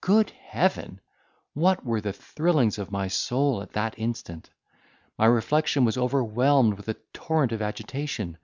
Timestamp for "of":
2.78-2.92, 7.50-7.60